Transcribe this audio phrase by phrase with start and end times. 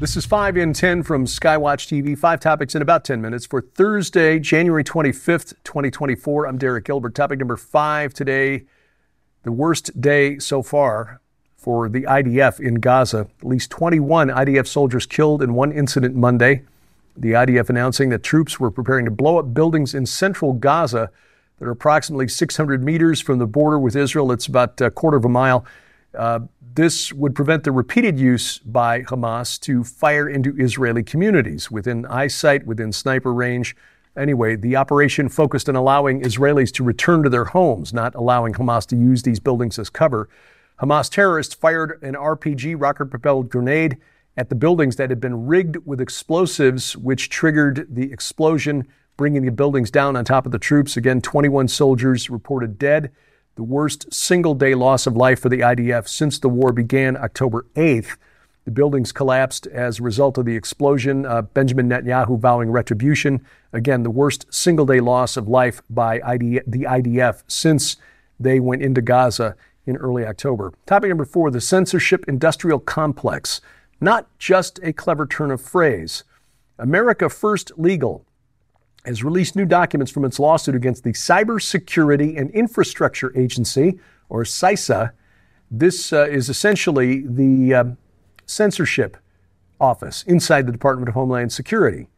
[0.00, 2.16] This is 5 in 10 from Skywatch TV.
[2.16, 6.46] Five topics in about 10 minutes for Thursday, January 25th, 2024.
[6.46, 7.14] I'm Derek Gilbert.
[7.14, 8.64] Topic number five today
[9.42, 11.20] the worst day so far
[11.54, 13.28] for the IDF in Gaza.
[13.40, 16.62] At least 21 IDF soldiers killed in one incident Monday.
[17.14, 21.10] The IDF announcing that troops were preparing to blow up buildings in central Gaza
[21.58, 24.32] that are approximately 600 meters from the border with Israel.
[24.32, 25.66] It's about a quarter of a mile.
[26.16, 26.40] Uh,
[26.74, 32.66] this would prevent the repeated use by Hamas to fire into Israeli communities within eyesight,
[32.66, 33.74] within sniper range.
[34.16, 38.86] Anyway, the operation focused on allowing Israelis to return to their homes, not allowing Hamas
[38.86, 40.28] to use these buildings as cover.
[40.80, 43.98] Hamas terrorists fired an RPG rocket propelled grenade
[44.36, 49.52] at the buildings that had been rigged with explosives, which triggered the explosion, bringing the
[49.52, 50.96] buildings down on top of the troops.
[50.96, 53.10] Again, 21 soldiers reported dead
[53.60, 57.66] the worst single day loss of life for the IDF since the war began October
[57.74, 58.16] 8th.
[58.64, 61.26] The buildings collapsed as a result of the explosion.
[61.26, 63.44] Uh, Benjamin Netanyahu vowing retribution.
[63.74, 67.98] Again, the worst single day loss of life by ID- the IDF since
[68.38, 70.72] they went into Gaza in early October.
[70.86, 73.60] Topic number four the censorship industrial complex.
[74.00, 76.24] Not just a clever turn of phrase.
[76.78, 78.24] America First Legal
[79.04, 83.98] has released new documents from its lawsuit against the Cybersecurity and Infrastructure Agency,
[84.28, 85.12] or CISA.
[85.70, 87.84] This uh, is essentially the uh,
[88.46, 89.16] censorship
[89.80, 92.08] office inside the Department of Homeland Security.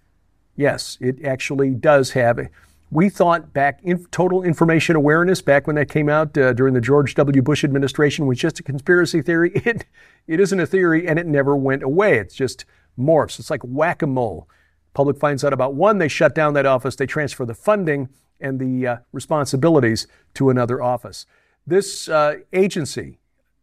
[0.57, 2.49] Yes, it actually does have a.
[2.91, 6.81] We thought back in total information awareness back when that came out uh, during the
[6.81, 7.41] George W.
[7.41, 9.53] Bush administration was just a conspiracy theory.
[9.65, 9.87] It,
[10.29, 12.19] it isn't a theory and it never went away.
[12.19, 12.65] It's just
[12.99, 13.41] morphs.
[13.41, 14.47] It's like whack a mole.
[14.95, 18.09] Public finds out about one, they shut down that office, they transfer the funding
[18.41, 21.27] and the uh, responsibilities to another office.
[21.67, 23.19] This uh, agency,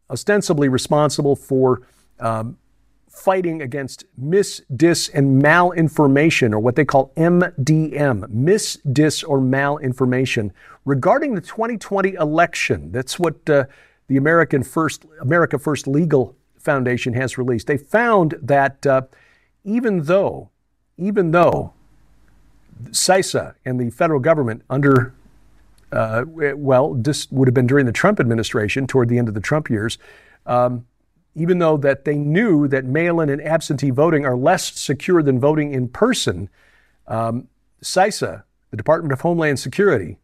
[0.10, 1.82] ostensibly responsible for
[2.20, 2.58] um,
[3.10, 10.52] fighting against mis, dis, and malinformation, or what they call MDM, mis, dis, or malinformation,
[10.86, 12.92] regarding the 2020 election.
[12.92, 13.66] That's what uh,
[14.08, 17.68] the American First, America First Legal Foundation has released.
[17.68, 19.02] They found that uh,
[19.64, 20.50] even though
[21.00, 21.74] even though
[22.92, 25.14] CISA and the federal government under
[25.92, 29.40] uh, well, this would have been during the Trump administration, toward the end of the
[29.40, 29.98] Trump years.
[30.46, 30.86] Um,
[31.36, 35.74] even though that they knew that mail-in and absentee voting are less secure than voting
[35.74, 36.50] in person,
[37.08, 37.48] um,
[37.84, 40.18] CISA, the Department of Homeland Security,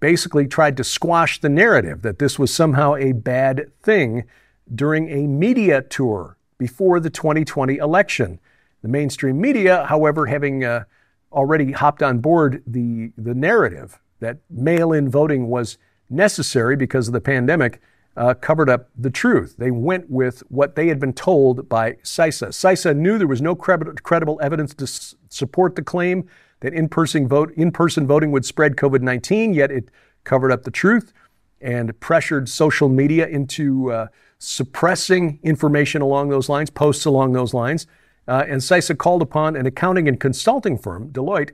[0.00, 4.24] basically tried to squash the narrative that this was somehow a bad thing
[4.72, 8.38] during a media tour before the 2020 election.
[8.82, 10.84] The mainstream media, however, having uh,
[11.32, 17.12] already hopped on board the, the narrative that mail in voting was necessary because of
[17.12, 17.80] the pandemic,
[18.16, 19.54] uh, covered up the truth.
[19.56, 22.48] They went with what they had been told by CISA.
[22.48, 26.28] CISA knew there was no credible evidence to s- support the claim
[26.60, 29.90] that in-person, vote, in-person voting would spread COVID-19, yet it
[30.24, 31.12] covered up the truth
[31.60, 34.06] and pressured social media into uh,
[34.38, 37.86] suppressing information along those lines, posts along those lines.
[38.28, 41.52] Uh, and CISA called upon an accounting and consulting firm, Deloitte,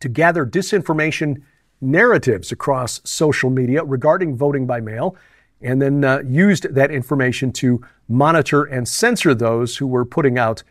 [0.00, 1.42] to gather disinformation
[1.80, 5.16] narratives across social media regarding voting by mail,
[5.60, 10.62] and then uh, used that information to monitor and censor those who were putting out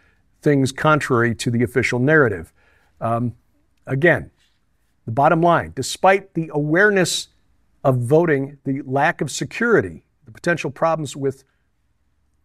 [0.41, 2.51] things contrary to the official narrative.
[3.00, 3.34] Um,
[3.88, 4.31] again,
[5.06, 7.30] the bottom line despite the awareness
[7.84, 11.44] of voting, the lack of security, the potential problems with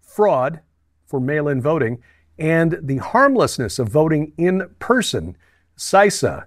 [0.00, 0.61] fraud
[1.06, 2.03] for mail in voting,
[2.38, 5.37] and the harmlessness of voting in person.
[5.76, 6.47] CISA,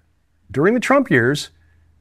[0.50, 1.52] during the Trump years,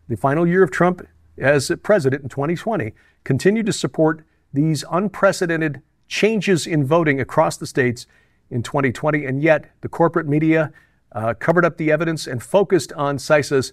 [0.08, 1.06] the final year of Trump
[1.38, 2.92] as president in 2020,
[3.24, 8.06] continued to support these unprecedented changes in voting across the states
[8.50, 9.24] in 2020.
[9.24, 10.72] And yet, the corporate media
[11.12, 13.72] uh, covered up the evidence and focused on CISA's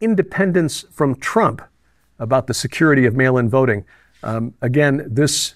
[0.00, 1.62] independence from Trump
[2.18, 3.84] about the security of mail in voting.
[4.22, 5.54] Um, again, this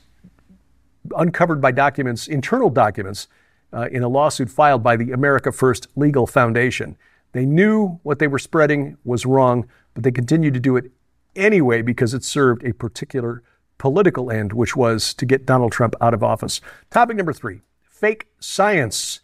[1.16, 3.28] uncovered by documents, internal documents,
[3.76, 6.96] uh, in a lawsuit filed by the America First Legal Foundation.
[7.32, 10.90] They knew what they were spreading was wrong, but they continued to do it
[11.36, 13.42] anyway because it served a particular
[13.76, 16.62] political end, which was to get Donald Trump out of office.
[16.90, 19.20] Topic number three fake science.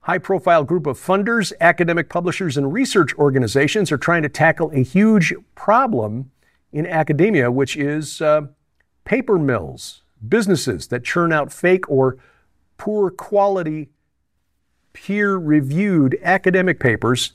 [0.00, 4.82] High profile group of funders, academic publishers, and research organizations are trying to tackle a
[4.82, 6.32] huge problem
[6.72, 8.48] in academia, which is uh,
[9.04, 12.18] paper mills, businesses that churn out fake or
[12.78, 13.90] poor quality,
[14.92, 17.32] peer reviewed academic papers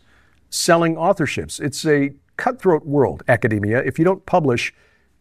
[0.50, 1.59] selling authorships.
[1.59, 3.80] It's a cutthroat world, academia.
[3.80, 4.74] If you don't publish,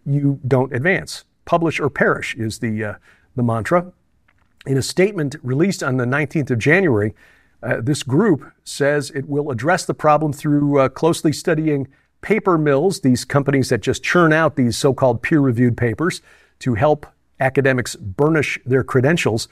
[0.04, 1.24] you don't advance.
[1.44, 2.94] Publish or perish is the, uh,
[3.34, 3.92] the mantra.
[4.66, 7.14] In a statement released on the 19th of January,
[7.62, 11.88] uh, this group says it will address the problem through uh, closely studying
[12.20, 16.20] paper mills, these companies that just churn out these so called peer reviewed papers
[16.58, 17.06] to help
[17.40, 19.48] academics burnish their credentials,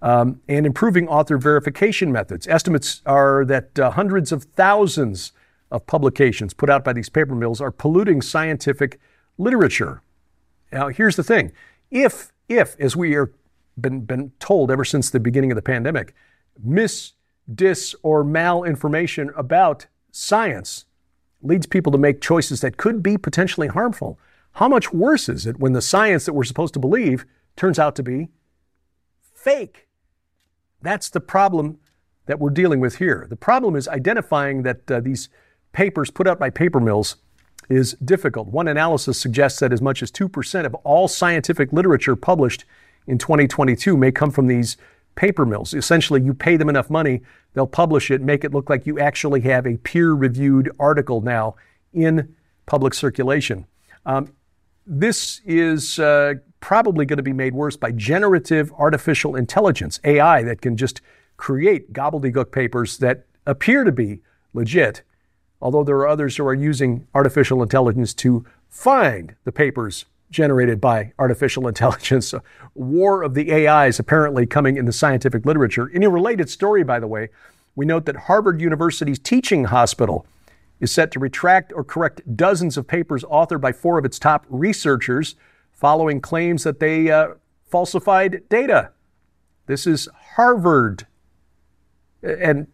[0.00, 2.46] um, and improving author verification methods.
[2.46, 5.32] Estimates are that uh, hundreds of thousands
[5.70, 9.00] of publications put out by these paper mills are polluting scientific
[9.36, 10.02] literature.
[10.72, 11.52] Now, here's the thing
[11.90, 13.32] if, if, as we are
[13.80, 16.14] been, been told ever since the beginning of the pandemic,
[16.62, 17.12] mis,
[17.52, 20.84] dis, or malinformation about science
[21.42, 24.18] leads people to make choices that could be potentially harmful.
[24.52, 27.24] How much worse is it when the science that we're supposed to believe
[27.56, 28.28] turns out to be
[29.20, 29.87] fake?
[30.82, 31.78] That's the problem
[32.26, 33.26] that we're dealing with here.
[33.28, 35.28] The problem is identifying that uh, these
[35.72, 37.16] papers put out by paper mills
[37.68, 38.48] is difficult.
[38.48, 42.64] One analysis suggests that as much as 2% of all scientific literature published
[43.06, 44.76] in 2022 may come from these
[45.16, 45.74] paper mills.
[45.74, 47.22] Essentially, you pay them enough money,
[47.54, 51.56] they'll publish it, make it look like you actually have a peer reviewed article now
[51.92, 52.34] in
[52.66, 53.66] public circulation.
[54.06, 54.32] Um,
[54.86, 60.60] this is uh, probably going to be made worse by generative artificial intelligence, AI, that
[60.60, 61.00] can just
[61.36, 64.20] create gobbledygook papers that appear to be
[64.52, 65.02] legit,
[65.60, 71.12] although there are others who are using artificial intelligence to find the papers generated by
[71.18, 72.34] artificial intelligence.
[72.74, 75.88] War of the AIs apparently coming in the scientific literature.
[75.88, 77.28] In a related story, by the way,
[77.74, 80.26] we note that Harvard University's teaching hospital
[80.80, 84.46] is set to retract or correct dozens of papers authored by four of its top
[84.48, 85.34] researchers
[85.78, 87.28] following claims that they uh,
[87.66, 88.90] falsified data.
[89.66, 91.06] This is Harvard.
[92.22, 92.66] And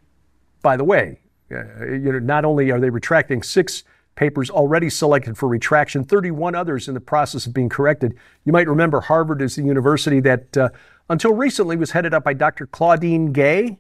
[0.62, 1.20] by the way,
[1.52, 3.84] uh, you know, not only are they retracting six
[4.14, 8.16] papers already selected for retraction, 31 others in the process of being corrected.
[8.44, 10.68] You might remember Harvard is the university that, uh,
[11.10, 12.66] until recently, was headed up by Dr.
[12.66, 13.78] Claudine Gay,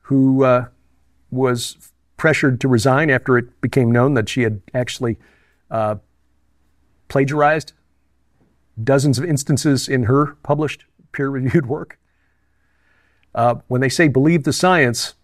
[0.00, 0.66] who uh,
[1.30, 1.76] was
[2.16, 5.18] pressured to resign after it became known that she had actually
[5.70, 5.96] uh,
[7.08, 7.74] plagiarized
[8.82, 11.98] dozens of instances in her published peer reviewed work.
[13.34, 15.14] Uh, when they say believe the science,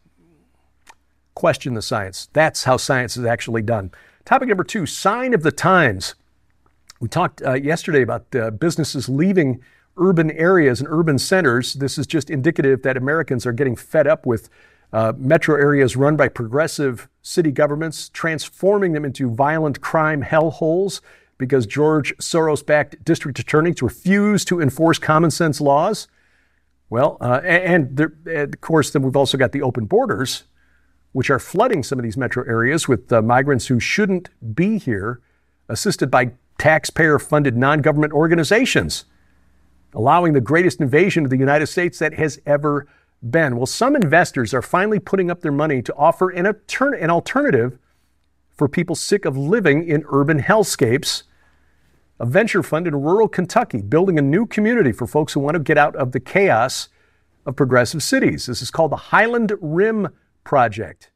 [1.34, 2.28] question the science.
[2.32, 3.90] That's how science is actually done.
[4.24, 6.14] Topic number two sign of the times.
[7.00, 9.62] We talked uh, yesterday about uh, businesses leaving
[9.96, 11.74] urban areas and urban centers.
[11.74, 14.48] This is just indicative that Americans are getting fed up with
[14.92, 21.00] uh, metro areas run by progressive city governments, transforming them into violent crime hellholes
[21.38, 26.08] because George Soros backed district attorneys refuse to enforce common sense laws.
[26.90, 30.44] Well, uh, and there, of course, then we've also got the open borders,
[31.12, 35.20] which are flooding some of these metro areas with uh, migrants who shouldn't be here,
[35.68, 39.04] assisted by taxpayer funded non government organizations,
[39.94, 42.86] allowing the greatest invasion of the United States that has ever
[43.30, 43.56] been.
[43.56, 47.78] Well, some investors are finally putting up their money to offer an, an alternative
[48.58, 51.22] for people sick of living in urban hellscapes.
[52.18, 55.60] A venture fund in rural Kentucky building a new community for folks who want to
[55.60, 56.88] get out of the chaos
[57.46, 58.46] of progressive cities.
[58.46, 60.08] This is called the Highland Rim
[60.42, 61.12] Project.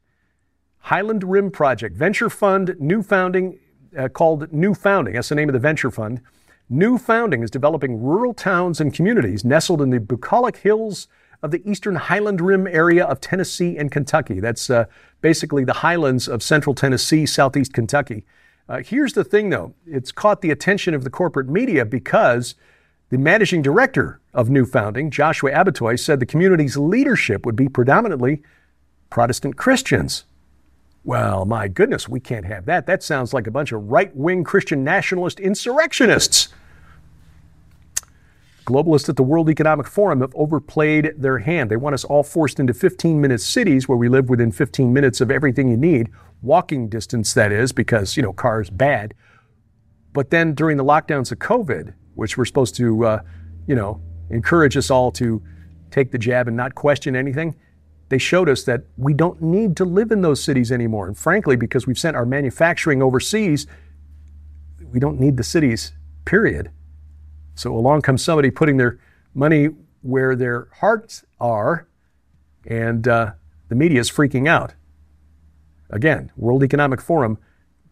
[0.79, 3.59] Highland Rim Project, venture fund, new founding,
[3.97, 5.13] uh, called New Founding.
[5.13, 6.21] That's the name of the venture fund.
[6.69, 11.07] New Founding is developing rural towns and communities nestled in the bucolic hills
[11.43, 14.39] of the eastern Highland Rim area of Tennessee and Kentucky.
[14.39, 14.85] That's uh,
[15.19, 18.25] basically the highlands of central Tennessee, southeast Kentucky.
[18.69, 22.55] Uh, here's the thing, though it's caught the attention of the corporate media because
[23.09, 28.41] the managing director of New Founding, Joshua Abbotoy, said the community's leadership would be predominantly
[29.09, 30.23] Protestant Christians.
[31.03, 32.87] Well, my goodness, we can't have that.
[32.87, 36.47] That sounds like a bunch of right wing Christian nationalist insurrectionists.
[38.65, 41.69] Globalists at the World Economic Forum have overplayed their hand.
[41.69, 45.19] They want us all forced into 15 minute cities where we live within 15 minutes
[45.19, 46.09] of everything you need,
[46.41, 49.13] walking distance, that is, because, you know, cars bad.
[50.13, 53.21] But then during the lockdowns of COVID, which we're supposed to, uh,
[53.67, 55.41] you know, encourage us all to
[55.91, 57.55] take the jab and not question anything,
[58.09, 61.07] they showed us that we don't need to live in those cities anymore.
[61.07, 63.67] And frankly, because we've sent our manufacturing overseas,
[64.91, 65.93] we don't need the cities,
[66.23, 66.71] period.
[67.55, 68.99] So along comes somebody putting their
[69.33, 69.69] money
[70.01, 71.87] where their hearts are,
[72.65, 73.31] and uh,
[73.69, 74.73] the media is freaking out.
[75.89, 77.37] Again, World Economic Forum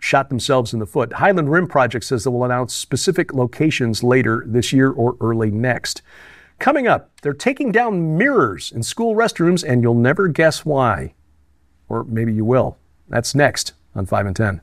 [0.02, 1.14] shot themselves in the foot.
[1.14, 6.02] Highland Rim Project says they will announce specific locations later this year or early next.
[6.60, 11.14] Coming up, they're taking down mirrors in school restrooms, and you'll never guess why.
[11.88, 12.78] Or maybe you will.
[13.08, 14.62] That's next on 5 and 10.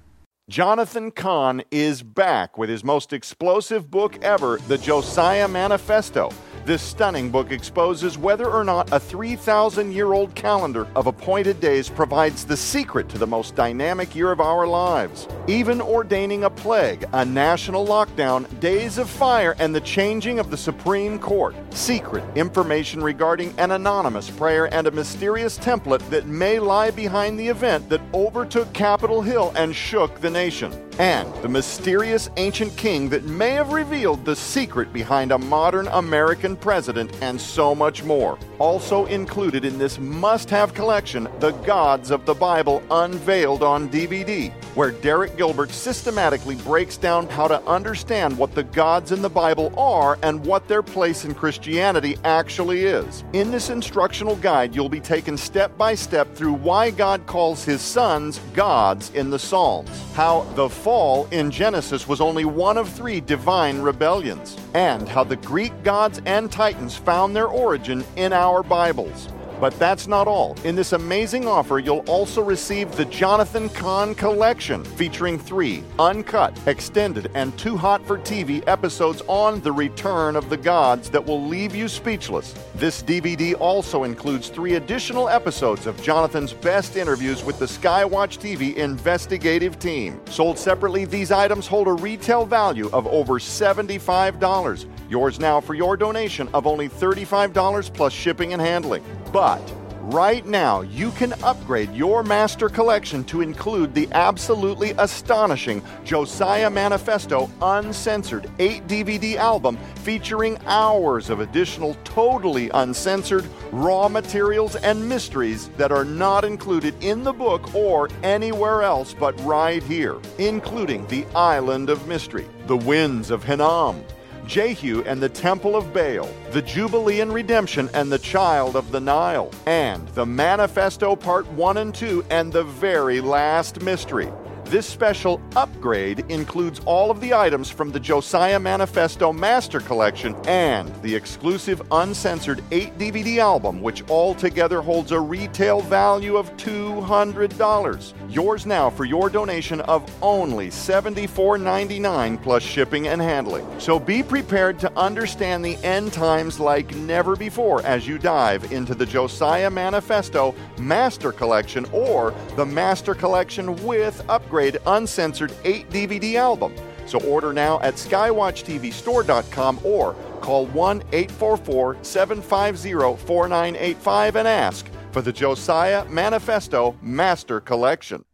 [0.49, 6.31] Jonathan Cahn is back with his most explosive book ever, The Josiah Manifesto.
[6.69, 11.89] This stunning book exposes whether or not a 3,000 year old calendar of appointed days
[11.89, 15.27] provides the secret to the most dynamic year of our lives.
[15.47, 20.59] Even ordaining a plague, a national lockdown, days of fire, and the changing of the
[20.59, 21.57] Supreme Court.
[21.73, 27.49] Secret information regarding an anonymous prayer and a mysterious template that may lie behind the
[27.49, 33.25] event that overtook Capitol Hill and shook the nation and the mysterious ancient king that
[33.25, 38.39] may have revealed the secret behind a modern American president, and so much more.
[38.59, 44.53] Also included in this must have collection, The Gods of the Bible Unveiled on DVD,
[44.75, 49.73] where Derek Gilbert systematically breaks down how to understand what the gods in the Bible
[49.79, 53.23] are and what their place in Christianity actually is.
[53.33, 57.81] In this instructional guide, you'll be taken step by step through why God calls his
[57.81, 63.21] sons gods in the Psalms, how the fall in Genesis was only one of three
[63.21, 69.29] divine rebellions, and how the Greek gods and titans found their origin in our Bibles.
[69.61, 70.57] But that's not all.
[70.65, 77.31] In this amazing offer, you'll also receive the Jonathan Cahn Collection, featuring three uncut, extended,
[77.35, 81.75] and too hot for TV episodes on the return of the gods that will leave
[81.75, 82.55] you speechless.
[82.75, 88.77] This DVD also includes three additional episodes of Jonathan's best interviews with the Skywatch TV
[88.77, 90.21] investigative team.
[90.27, 94.87] Sold separately, these items hold a retail value of over $75.
[95.11, 99.03] Yours now for your donation of only $35 plus shipping and handling.
[99.33, 99.61] But
[100.01, 107.51] right now, you can upgrade your master collection to include the absolutely astonishing Josiah Manifesto
[107.61, 115.93] Uncensored 8 DVD album featuring hours of additional totally uncensored raw materials and mysteries that
[115.93, 121.91] are not included in the book or anywhere else but right here, including The Island
[121.91, 124.03] of Mystery, The Winds of Hinnom,
[124.49, 128.99] Jehu and the Temple of Baal, the Jubilee and Redemption and the Child of the
[128.99, 134.33] Nile, and the Manifesto Part 1 and 2 and the very last mystery.
[134.69, 140.95] This special upgrade includes all of the items from the Josiah Manifesto Master Collection and
[141.01, 148.13] the exclusive uncensored 8 DVD album, which altogether holds a retail value of $200.
[148.29, 153.67] Yours now for your donation of only $74.99 plus shipping and handling.
[153.81, 158.95] So be prepared to understand the end times like never before as you dive into
[158.95, 166.75] the Josiah Manifesto Master Collection or the Master Collection with upgrade uncensored 8 DVD album.
[167.07, 175.33] So order now at skywatchtvstore.com or call 1 844 750 4985 and ask for the
[175.33, 178.25] Josiah Manifesto Master Collection.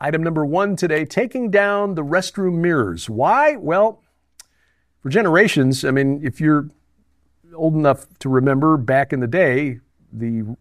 [0.00, 3.08] Item number one today taking down the restroom mirrors.
[3.08, 3.56] Why?
[3.56, 4.02] Well,
[5.02, 6.68] for generations, I mean, if you're
[7.54, 9.78] old enough to remember back in the day,
[10.12, 10.56] the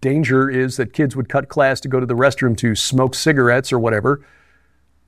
[0.00, 3.72] danger is that kids would cut class to go to the restroom to smoke cigarettes
[3.72, 4.24] or whatever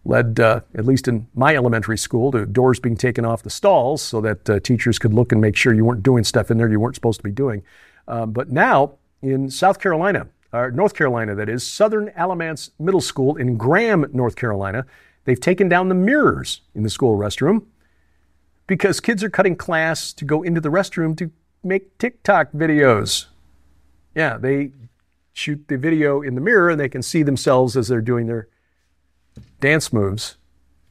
[0.05, 4.03] led, uh, at least in my elementary school, to doors being taken off the stalls
[4.03, 6.71] so that uh, teachers could look and make sure you weren't doing stuff in there
[6.71, 7.63] you weren't supposed to be doing.
[8.09, 13.37] Um, but now in South Carolina, or North Carolina, that is, Southern Alamance Middle School
[13.37, 14.85] in Graham, North Carolina,
[15.25, 17.67] they've taken down the mirrors in the school restroom
[18.67, 21.31] because kids are cutting class to go into the restroom to
[21.63, 23.27] make TikTok videos.
[24.15, 24.73] Yeah, they
[25.33, 28.49] shoot the video in the mirror and they can see themselves as they're doing their
[29.61, 30.37] dance moves.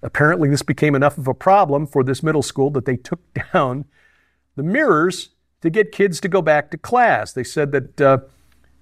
[0.02, 3.20] Apparently, this became enough of a problem for this middle school that they took
[3.54, 3.86] down
[4.56, 5.30] the mirrors
[5.62, 7.34] to get kids to go back to class.
[7.34, 8.18] They said that uh,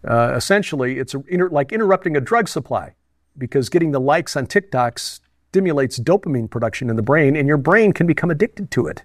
[0.08, 2.94] uh, essentially it's inter- like interrupting a drug supply
[3.38, 7.94] because getting the likes on TikTok stimulates dopamine production in the brain, and your brain
[7.94, 9.04] can become addicted to it.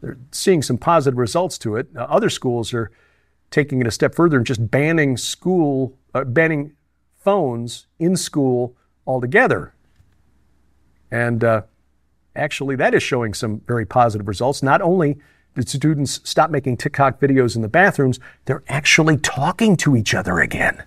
[0.00, 1.88] They're seeing some positive results to it.
[1.94, 2.90] Uh, other schools are
[3.50, 6.72] taking it a step further and just banning school, uh, banning
[7.18, 9.74] phones in school altogether.
[11.10, 11.62] And uh,
[12.36, 14.62] actually, that is showing some very positive results.
[14.62, 15.18] Not only
[15.54, 20.38] did students stop making TikTok videos in the bathrooms, they're actually talking to each other
[20.38, 20.84] again.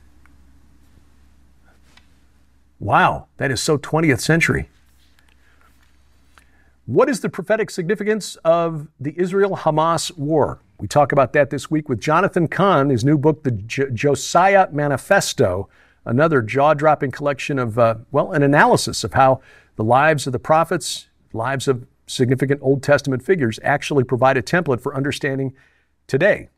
[2.80, 4.70] Wow, that is so 20th century.
[6.86, 10.60] What is the prophetic significance of the Israel Hamas war?
[10.80, 14.68] We talk about that this week with Jonathan Cahn, his new book, The J- Josiah
[14.70, 15.70] Manifesto
[16.06, 19.42] another jaw dropping collection of, uh, well, an analysis of how
[19.76, 24.82] the lives of the prophets, lives of significant Old Testament figures actually provide a template
[24.82, 25.54] for understanding
[26.08, 26.50] today.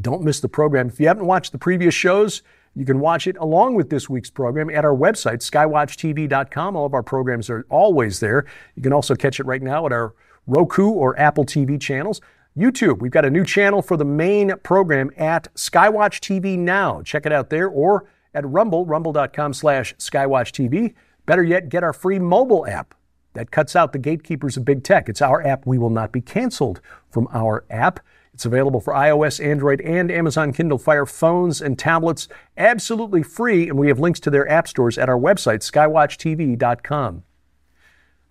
[0.00, 0.88] Don't miss the program.
[0.88, 2.42] If you haven't watched the previous shows,
[2.74, 6.76] you can watch it along with this week's program at our website, skywatchtv.com.
[6.76, 8.44] All of our programs are always there.
[8.74, 10.14] You can also catch it right now at our
[10.46, 12.20] Roku or Apple TV channels.
[12.56, 17.02] YouTube, we've got a new channel for the main program at Skywatch TV Now.
[17.02, 18.06] Check it out there or
[18.36, 20.94] at Rumble, rumble.com slash Skywatch TV.
[21.24, 22.94] Better yet, get our free mobile app
[23.32, 25.08] that cuts out the gatekeepers of big tech.
[25.08, 25.66] It's our app.
[25.66, 28.00] We will not be canceled from our app.
[28.32, 32.28] It's available for iOS, Android, and Amazon Kindle Fire phones and tablets,
[32.58, 37.22] absolutely free, and we have links to their app stores at our website, skywatchtv.com.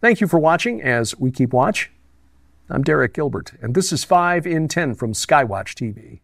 [0.01, 1.91] Thank you for watching as we keep watch.
[2.69, 6.19] I'm Derek Gilbert, and this is 5 in 10 from Skywatch TV.